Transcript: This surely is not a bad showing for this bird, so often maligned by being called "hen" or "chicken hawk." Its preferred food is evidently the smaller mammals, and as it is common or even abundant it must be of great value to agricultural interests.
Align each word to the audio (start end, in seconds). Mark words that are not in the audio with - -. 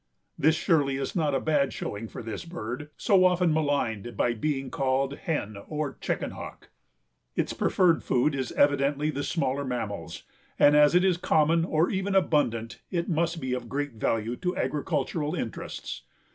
This 0.35 0.55
surely 0.55 0.97
is 0.97 1.15
not 1.15 1.35
a 1.35 1.39
bad 1.39 1.73
showing 1.73 2.07
for 2.07 2.23
this 2.23 2.43
bird, 2.43 2.89
so 2.97 3.23
often 3.23 3.53
maligned 3.53 4.17
by 4.17 4.33
being 4.33 4.71
called 4.71 5.13
"hen" 5.15 5.55
or 5.67 5.95
"chicken 6.01 6.31
hawk." 6.31 6.71
Its 7.35 7.53
preferred 7.53 8.03
food 8.03 8.33
is 8.33 8.51
evidently 8.53 9.11
the 9.11 9.21
smaller 9.23 9.63
mammals, 9.63 10.23
and 10.57 10.75
as 10.75 10.95
it 10.95 11.03
is 11.05 11.17
common 11.17 11.63
or 11.63 11.91
even 11.91 12.15
abundant 12.15 12.81
it 12.89 13.09
must 13.09 13.39
be 13.39 13.53
of 13.53 13.69
great 13.69 13.93
value 13.93 14.35
to 14.37 14.57
agricultural 14.57 15.35
interests. 15.35 16.01